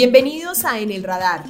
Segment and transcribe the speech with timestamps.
[0.00, 1.42] Bienvenidos a En el Radar,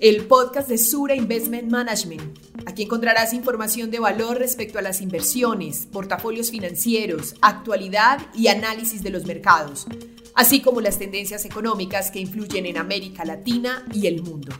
[0.00, 2.38] el podcast de Sura Investment Management.
[2.66, 9.08] Aquí encontrarás información de valor respecto a las inversiones, portafolios financieros, actualidad y análisis de
[9.08, 9.86] los mercados,
[10.34, 14.54] así como las tendencias económicas que influyen en América Latina y el mundo.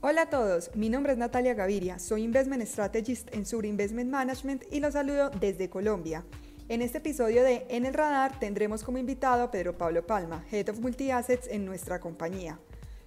[0.00, 4.62] Hola a todos, mi nombre es Natalia Gaviria, soy Investment Strategist en Sur Investment Management
[4.72, 6.24] y los saludo desde Colombia.
[6.68, 10.68] En este episodio de En el Radar tendremos como invitado a Pedro Pablo Palma, Head
[10.68, 12.58] of Multi-Assets en nuestra compañía.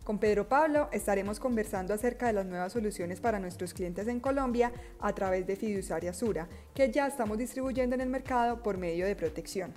[0.04, 4.74] Con Pedro Pablo estaremos conversando acerca de las nuevas soluciones para nuestros clientes en Colombia
[5.00, 9.16] a través de Fiduciaria Sura, que ya estamos distribuyendo en el mercado por medio de
[9.16, 9.74] protección.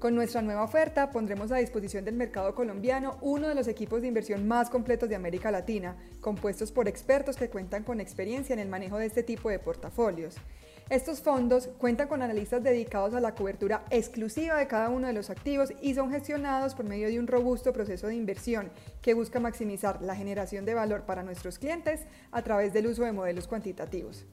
[0.00, 4.08] Con nuestra nueva oferta pondremos a disposición del mercado colombiano uno de los equipos de
[4.08, 8.68] inversión más completos de América Latina, compuestos por expertos que cuentan con experiencia en el
[8.68, 10.34] manejo de este tipo de portafolios.
[10.88, 15.30] Estos fondos cuentan con analistas dedicados a la cobertura exclusiva de cada uno de los
[15.30, 18.70] activos y son gestionados por medio de un robusto proceso de inversión
[19.02, 23.10] que busca maximizar la generación de valor para nuestros clientes a través del uso de
[23.10, 24.26] modelos cuantitativos.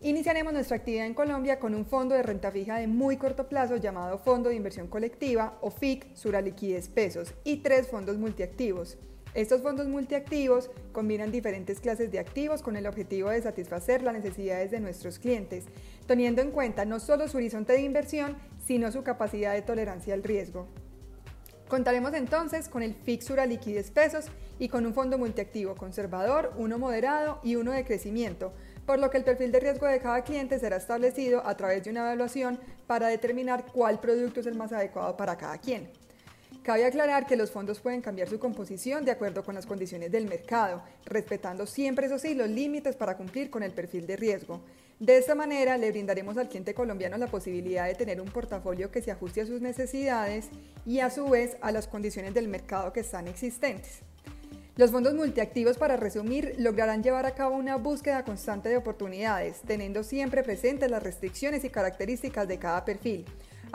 [0.00, 3.76] Iniciaremos nuestra actividad en Colombia con un fondo de renta fija de muy corto plazo
[3.76, 8.96] llamado Fondo de Inversión Colectiva o FIC Sura Liquidez Pesos y tres fondos multiactivos.
[9.36, 14.70] Estos fondos multiactivos combinan diferentes clases de activos con el objetivo de satisfacer las necesidades
[14.70, 15.66] de nuestros clientes,
[16.06, 20.22] teniendo en cuenta no solo su horizonte de inversión, sino su capacidad de tolerancia al
[20.22, 20.68] riesgo.
[21.68, 24.24] Contaremos entonces con el Fixura Liquidez Pesos
[24.58, 28.54] y con un fondo multiactivo conservador, uno moderado y uno de crecimiento,
[28.86, 31.90] por lo que el perfil de riesgo de cada cliente será establecido a través de
[31.90, 35.90] una evaluación para determinar cuál producto es el más adecuado para cada quien.
[36.66, 40.26] Cabe aclarar que los fondos pueden cambiar su composición de acuerdo con las condiciones del
[40.26, 44.62] mercado, respetando siempre, eso sí, los límites para cumplir con el perfil de riesgo.
[44.98, 49.00] De esta manera, le brindaremos al cliente colombiano la posibilidad de tener un portafolio que
[49.00, 50.48] se ajuste a sus necesidades
[50.84, 54.00] y a su vez a las condiciones del mercado que están existentes.
[54.74, 60.02] Los fondos multiactivos, para resumir, lograrán llevar a cabo una búsqueda constante de oportunidades, teniendo
[60.02, 63.24] siempre presentes las restricciones y características de cada perfil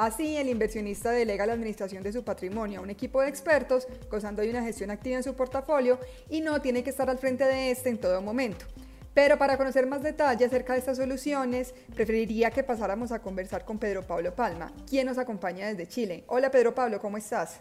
[0.01, 4.41] Así, el inversionista delega la administración de su patrimonio a un equipo de expertos, gozando
[4.41, 7.69] de una gestión activa en su portafolio y no tiene que estar al frente de
[7.69, 8.66] este en todo momento.
[9.13, 13.78] Pero para conocer más detalles acerca de estas soluciones, preferiría que pasáramos a conversar con
[13.78, 16.23] Pedro Pablo Palma, quien nos acompaña desde Chile.
[16.25, 17.59] Hola Pedro Pablo, ¿cómo estás?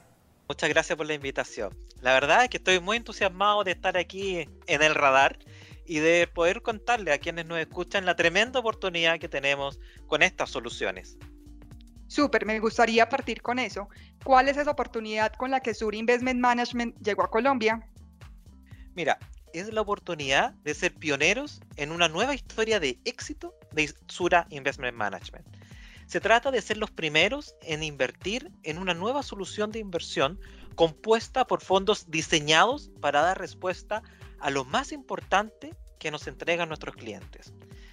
[0.49, 1.77] Muchas gracias por la invitación.
[2.01, 5.39] La verdad es que estoy muy entusiasmado de estar aquí en el radar
[5.85, 10.49] y de poder contarle a quienes nos escuchan la tremenda oportunidad que tenemos con estas
[10.49, 11.19] soluciones.
[12.11, 13.89] Súper, me gustaría partir con eso.
[14.25, 17.89] ¿Cuál es esa oportunidad con la que Sur Investment Management llegó a Colombia?
[18.97, 19.17] Mira,
[19.53, 24.97] es la oportunidad de ser pioneros en una nueva historia de éxito de Sura Investment
[24.97, 25.47] Management.
[26.09, 30.41] Se trata de ser los primeros en invertir en una nueva solución de inversión
[30.75, 34.03] compuesta por fondos diseñados para dar respuesta
[34.41, 37.53] a lo más importante que nos entregan nuestros clientes.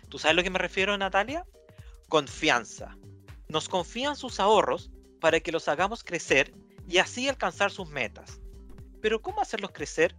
[0.10, 1.46] ¿Tú sabes a lo que me refiero, Natalia?
[2.10, 2.98] Confianza,
[3.50, 6.53] nos confían sus ahorros para que los hagamos crecer
[6.88, 8.40] y así alcanzar sus metas.
[9.02, 10.16] Pero ¿cómo hacerlos crecer?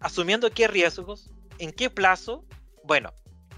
[0.00, 2.44] Asumiendo qué riesgos, en qué plazo.
[2.84, 3.12] Bueno,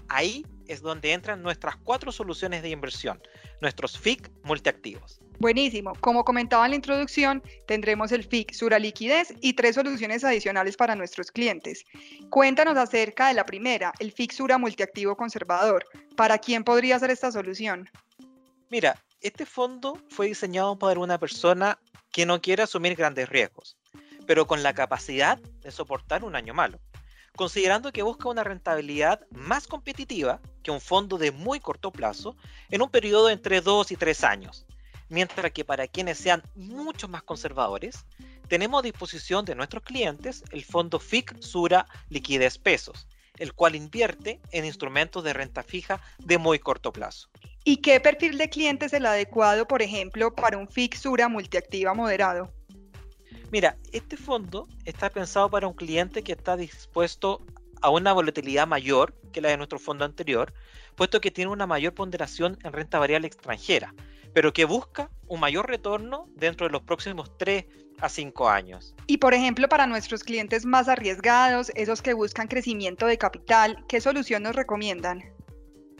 [0.09, 3.21] ahí es donde entran nuestras cuatro soluciones de inversión,
[3.61, 5.19] nuestros FIC multiactivos.
[5.39, 5.93] Buenísimo.
[5.99, 10.95] Como comentaba en la introducción, tendremos el FIC Sura Liquidez y tres soluciones adicionales para
[10.95, 11.83] nuestros clientes.
[12.29, 15.85] Cuéntanos acerca de la primera, el FIC Sura Multiactivo Conservador.
[16.15, 17.89] ¿Para quién podría ser esta solución?
[18.73, 21.77] Mira, este fondo fue diseñado para una persona
[22.11, 23.77] que no quiere asumir grandes riesgos,
[24.25, 26.79] pero con la capacidad de soportar un año malo,
[27.35, 32.35] considerando que busca una rentabilidad más competitiva que un fondo de muy corto plazo
[32.71, 34.65] en un periodo entre 2 y 3 años,
[35.07, 38.07] mientras que para quienes sean mucho más conservadores,
[38.47, 43.05] tenemos a disposición de nuestros clientes el fondo FIC Sura Liquidez Pesos,
[43.37, 47.29] el cual invierte en instrumentos de renta fija de muy corto plazo.
[47.63, 52.53] ¿Y qué perfil de cliente es el adecuado, por ejemplo, para un fixura multiactiva moderado?
[53.51, 57.45] Mira, este fondo está pensado para un cliente que está dispuesto
[57.81, 60.53] a una volatilidad mayor que la de nuestro fondo anterior,
[60.95, 63.93] puesto que tiene una mayor ponderación en renta variable extranjera,
[64.33, 67.65] pero que busca un mayor retorno dentro de los próximos 3
[67.99, 68.95] a 5 años.
[69.07, 74.01] Y por ejemplo, para nuestros clientes más arriesgados, esos que buscan crecimiento de capital, ¿qué
[74.01, 75.23] solución nos recomiendan?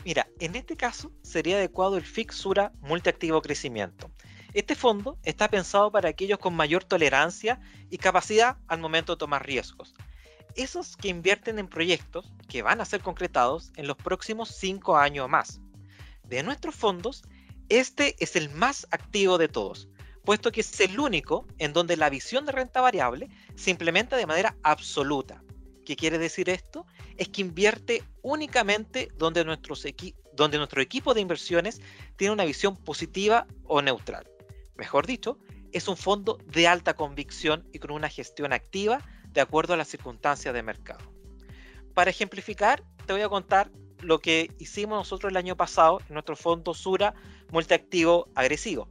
[0.04, 4.10] Mira, en este caso sería adecuado el Fixura Multiactivo Crecimiento.
[4.52, 7.58] Este fondo está pensado para aquellos con mayor tolerancia
[7.90, 9.94] y capacidad al momento de tomar riesgos.
[10.54, 15.24] Esos que invierten en proyectos que van a ser concretados en los próximos 5 años
[15.24, 15.60] o más.
[16.22, 17.22] De nuestros fondos,
[17.68, 19.88] Este es el más activo de todos,
[20.24, 24.26] puesto que es el único en donde la visión de renta variable se implementa de
[24.26, 25.42] manera absoluta.
[25.84, 26.86] ¿Qué quiere decir esto?
[27.16, 31.80] Es que invierte únicamente donde, nuestro equipo de inversiones
[32.16, 34.26] tiene una visión positiva o neutral.
[34.76, 35.38] Mejor dicho,
[35.72, 39.88] es un fondo de alta convicción y con una gestión activa de acuerdo a las
[39.88, 41.12] circunstancias de mercado.
[41.92, 43.70] Para ejemplificar, te voy a contar
[44.00, 47.14] lo que hicimos nosotros el año pasado en nuestro fondo Sura
[47.54, 48.88] Multiactivo Agresivo.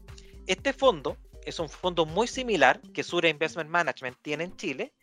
[0.48, 4.94] Este fondo es un fondo muy similar que Sura Investment Management tiene en Chile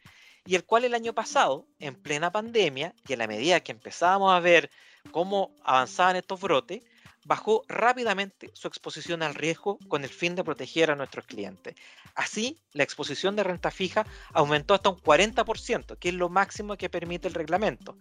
[0.46, 4.32] y el cual el año pasado, en plena pandemia y a la medida que empezábamos
[4.32, 4.70] a ver
[5.10, 6.82] cómo avanzaban estos brotes,
[7.26, 11.74] bajó rápidamente su exposición al riesgo con el fin de proteger a nuestros clientes.
[12.14, 16.88] Así, la exposición de renta fija aumentó hasta un 40%, que es lo máximo que
[16.88, 17.98] permite el reglamento.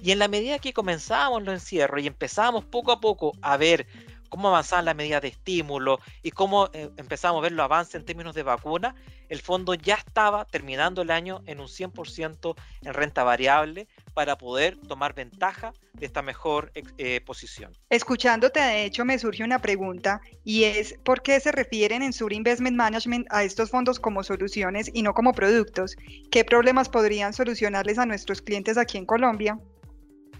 [0.00, 3.86] Y en la medida que comenzábamos los encierros y empezábamos poco a poco a ver
[4.32, 8.06] cómo avanzaban las medidas de estímulo y cómo eh, empezamos a ver los avances en
[8.06, 8.94] términos de vacuna,
[9.28, 14.78] el fondo ya estaba terminando el año en un 100% en renta variable para poder
[14.88, 17.76] tomar ventaja de esta mejor eh, posición.
[17.90, 22.32] Escuchándote, de hecho, me surge una pregunta y es ¿por qué se refieren en Sur
[22.32, 25.94] Investment Management a estos fondos como soluciones y no como productos?
[26.30, 29.58] ¿Qué problemas podrían solucionarles a nuestros clientes aquí en Colombia?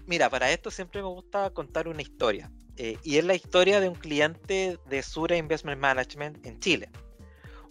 [0.07, 2.51] Mira, para esto siempre me gusta contar una historia.
[2.77, 6.89] Eh, y es la historia de un cliente de Sura Investment Management en Chile.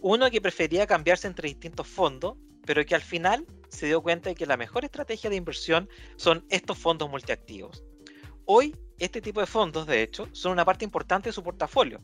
[0.00, 4.34] Uno que prefería cambiarse entre distintos fondos, pero que al final se dio cuenta de
[4.34, 7.84] que la mejor estrategia de inversión son estos fondos multiactivos.
[8.44, 12.00] Hoy, este tipo de fondos, de hecho, son una parte importante de su portafolio.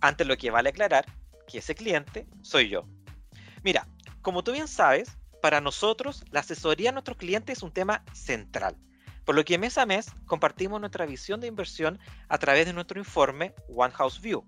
[0.00, 1.06] Ante lo que vale aclarar
[1.46, 2.84] que ese cliente soy yo.
[3.62, 3.88] Mira,
[4.22, 8.76] como tú bien sabes, para nosotros la asesoría a nuestros clientes es un tema central.
[9.26, 13.00] Por lo que mes a mes compartimos nuestra visión de inversión a través de nuestro
[13.00, 14.46] informe One House View.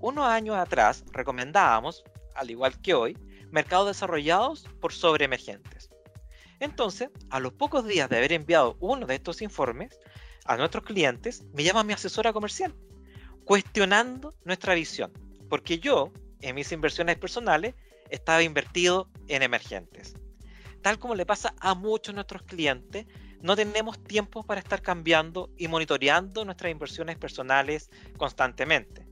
[0.00, 2.02] Unos años atrás recomendábamos,
[2.34, 3.18] al igual que hoy,
[3.50, 5.90] mercados desarrollados por sobre emergentes.
[6.60, 9.98] Entonces, a los pocos días de haber enviado uno de estos informes
[10.46, 12.74] a nuestros clientes, me llama mi asesora comercial,
[13.44, 15.12] cuestionando nuestra visión,
[15.50, 16.10] porque yo,
[16.40, 17.74] en mis inversiones personales,
[18.08, 20.14] estaba invertido en emergentes.
[20.80, 23.06] Tal como le pasa a muchos de nuestros clientes
[23.44, 29.06] no tenemos tiempo para estar cambiando y monitoreando nuestras inversiones personales constantemente.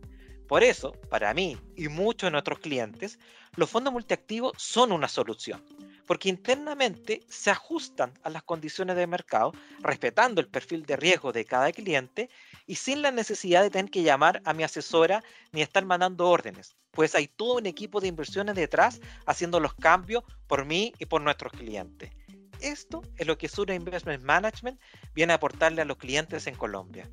[0.48, 3.18] Por eso, para mí y muchos de nuestros clientes,
[3.56, 5.62] los fondos multiactivos son una solución,
[6.06, 11.44] porque internamente se ajustan a las condiciones de mercado, respetando el perfil de riesgo de
[11.44, 12.30] cada cliente
[12.66, 16.74] y sin la necesidad de tener que llamar a mi asesora ni estar mandando órdenes,
[16.90, 21.20] pues hay todo un equipo de inversiones detrás haciendo los cambios por mí y por
[21.20, 22.10] nuestros clientes.
[22.62, 24.80] Esto es lo que Sura Investment Management
[25.14, 27.08] viene a aportarle a los clientes en Colombia.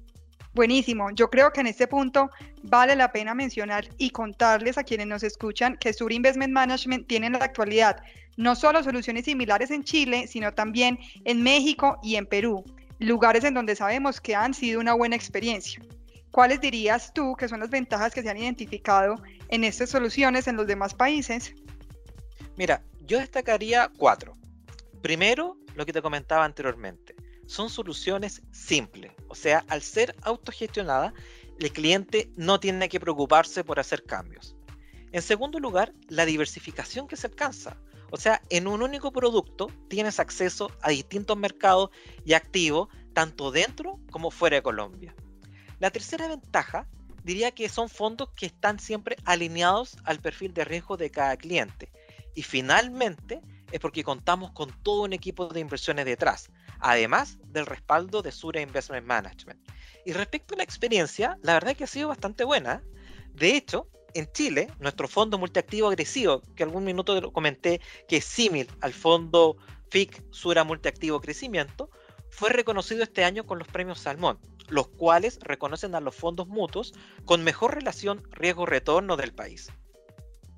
[0.54, 1.12] Buenísimo.
[1.12, 2.30] Yo creo que en este punto
[2.63, 7.28] vale la pena mencionar y contarles a quienes nos escuchan que Sur Investment Management tiene
[7.28, 8.01] en la actualidad
[8.40, 12.63] no solo soluciones similares en Chile, sino también en México y en Perú,
[12.98, 15.81] lugares en donde sabemos que han sido una buena experiencia.
[16.31, 20.56] ¿Cuáles dirías tú que son las ventajas que se han identificado en estas soluciones en
[20.56, 21.54] los demás países?
[22.56, 24.38] Mira, yo destacaría cuatro.
[25.01, 27.16] Primero, lo que te comentaba anteriormente,
[27.46, 31.13] son soluciones simples, o sea, al ser autogestionada,
[31.59, 34.56] el cliente no tiene que preocuparse por hacer cambios.
[35.12, 37.78] En segundo lugar, la diversificación que se alcanza.
[38.12, 41.90] O sea, en un único producto tienes acceso a distintos mercados
[42.26, 45.16] y activos, tanto dentro como fuera de Colombia.
[45.80, 46.88] La tercera ventaja
[47.23, 51.92] diría que son fondos que están siempre alineados al perfil de riesgo de cada cliente.
[52.35, 56.49] Y finalmente, es porque contamos con todo un equipo de inversiones detrás,
[56.80, 59.59] además del respaldo de Sura Investment Management.
[60.06, 62.83] Y respecto a la experiencia, la verdad es que ha sido bastante buena.
[63.33, 68.76] De hecho, en Chile, nuestro fondo multiactivo agresivo, que algún minuto comenté, que es similar
[68.81, 69.57] al fondo
[69.92, 71.90] FIC Sura Multiactivo Crecimiento,
[72.30, 76.94] fue reconocido este año con los premios Salmón, los cuales reconocen a los fondos mutuos
[77.26, 79.69] con mejor relación riesgo-retorno del país.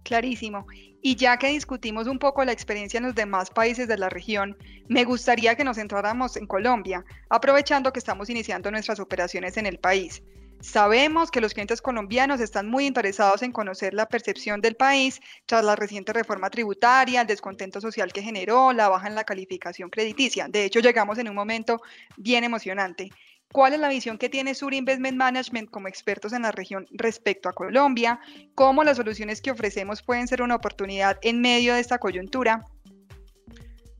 [0.04, 0.66] Clarísimo.
[1.02, 4.58] Y ya que discutimos un poco la experiencia en los demás países de la región,
[4.88, 9.80] me gustaría que nos centráramos en Colombia, aprovechando que estamos iniciando nuestras operaciones en el
[9.80, 10.22] país.
[10.62, 15.66] Sabemos que los clientes colombianos están muy interesados en conocer la percepción del país tras
[15.66, 20.48] la reciente reforma tributaria, el descontento social que generó, la baja en la calificación crediticia.
[20.48, 21.82] De hecho, llegamos en un momento
[22.16, 23.10] bien emocionante.
[23.52, 27.50] ¿Cuál es la visión que tiene Sur Investment Management como expertos en la región respecto
[27.50, 28.20] a Colombia?
[28.56, 32.66] ¿Cómo las soluciones que ofrecemos pueden ser una oportunidad en medio de esta coyuntura?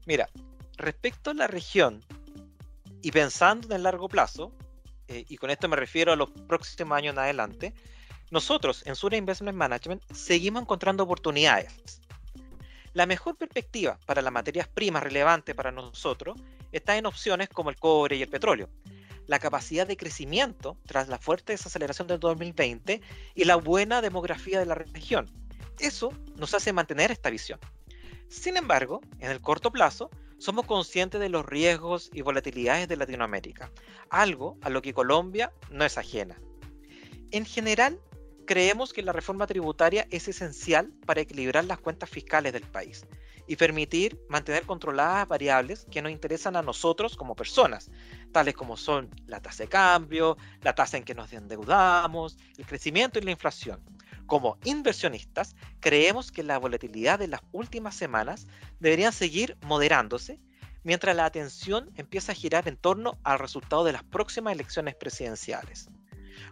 [0.06, 0.30] Mira,
[0.78, 2.04] respecto a la región
[3.02, 4.54] y pensando en el largo plazo,
[5.10, 7.74] eh, y con esto me refiero a los próximos años en adelante,
[8.30, 12.02] nosotros en Sura Investment Management seguimos encontrando oportunidades.
[12.94, 16.38] La mejor perspectiva para las materias primas relevantes para nosotros
[16.72, 18.70] está en opciones como el cobre y el petróleo.
[19.32, 23.00] La capacidad de crecimiento tras la fuerte desaceleración del 2020
[23.34, 25.26] y la buena demografía de la región.
[25.80, 27.58] Eso nos hace mantener esta visión.
[28.28, 33.72] Sin embargo, en el corto plazo, somos conscientes de los riesgos y volatilidades de Latinoamérica,
[34.10, 36.36] algo a lo que Colombia no es ajena.
[37.32, 38.02] En general,
[38.46, 43.06] creemos que la reforma tributaria es esencial para equilibrar las cuentas fiscales del país
[43.52, 47.92] y permitir mantener controladas variables que nos interesan a nosotros como personas,
[48.32, 53.20] tales como son la tasa de cambio, la tasa en que nos endeudamos, el crecimiento
[53.20, 53.84] y la inflación.
[54.26, 58.48] Como inversionistas, creemos que la volatilidad de las últimas semanas
[58.80, 60.40] debería seguir moderándose
[60.86, 65.90] mientras la atención empieza a girar en torno al resultado de las próximas elecciones presidenciales.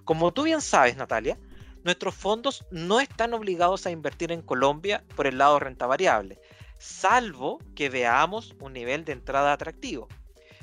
[0.03, 1.39] Como tú bien sabes, Natalia,
[1.86, 6.41] nuestros fondos no están obligados a invertir en Colombia por el lado renta variable,
[6.80, 10.08] salvo que veamos un nivel de entrada atractivo.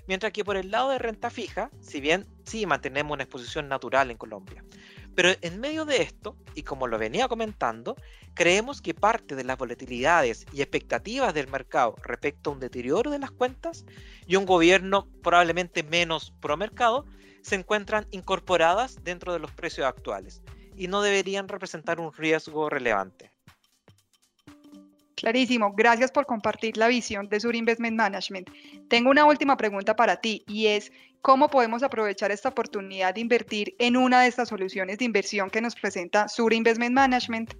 [0.08, 4.10] Mientras que por el lado de renta fija, si bien sí mantenemos una exposición natural
[4.10, 4.64] en Colombia.
[5.14, 7.96] Pero en medio de esto, y como lo venía comentando,
[8.34, 13.18] creemos que parte de las volatilidades y expectativas del mercado respecto a un deterioro de
[13.18, 13.84] las cuentas
[14.26, 17.06] y un gobierno probablemente menos pro mercado
[17.42, 20.42] se encuentran incorporadas dentro de los precios actuales
[20.76, 23.35] y no deberían representar un riesgo relevante.
[25.16, 28.50] Clarísimo, gracias por compartir la visión de Sur Investment Management.
[28.88, 30.92] Tengo una última pregunta para ti y es,
[31.22, 35.62] ¿cómo podemos aprovechar esta oportunidad de invertir en una de estas soluciones de inversión que
[35.62, 37.54] nos presenta Sur Investment Management?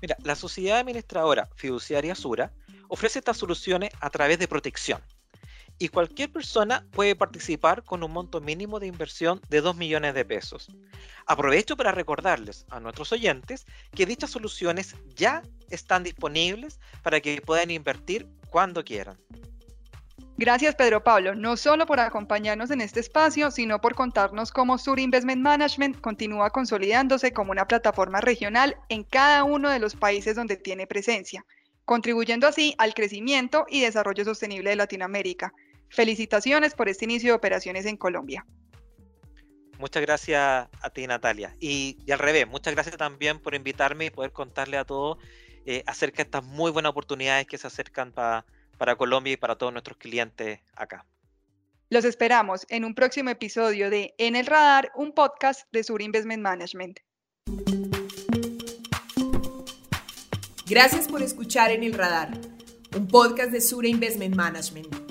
[0.00, 2.52] Mira, la sociedad administradora fiduciaria Sura
[2.86, 5.00] ofrece estas soluciones a través de protección
[5.82, 10.24] y cualquier persona puede participar con un monto mínimo de inversión de 2 millones de
[10.24, 10.68] pesos.
[11.26, 17.72] Aprovecho para recordarles a nuestros oyentes que dichas soluciones ya están disponibles para que puedan
[17.72, 19.18] invertir cuando quieran.
[20.36, 25.00] Gracias Pedro Pablo, no solo por acompañarnos en este espacio, sino por contarnos cómo Sur
[25.00, 30.56] Investment Management continúa consolidándose como una plataforma regional en cada uno de los países donde
[30.56, 31.44] tiene presencia,
[31.84, 35.52] contribuyendo así al crecimiento y desarrollo sostenible de Latinoamérica.
[35.92, 38.46] Felicitaciones por este inicio de operaciones en Colombia.
[39.78, 41.54] Muchas gracias a ti, Natalia.
[41.60, 45.18] Y, al revés, muchas gracias también por invitarme y poder contarle a todos
[45.66, 49.70] eh, acerca de estas muy buenas oportunidades que se acercan para Colombia y para todos
[49.70, 51.04] nuestros clientes acá.
[51.90, 56.42] Los esperamos en un próximo episodio de En el Radar, un podcast de Sur Investment
[56.42, 57.00] Management.
[60.66, 62.30] Gracias por escuchar En el Radar,
[62.96, 65.01] un podcast de Sur Investment Management.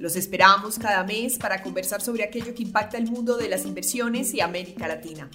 [0.00, 4.32] Los esperamos cada mes para conversar sobre aquello que impacta el mundo de las inversiones
[4.32, 5.28] y América Latina.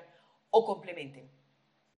[0.50, 1.30] o complementen.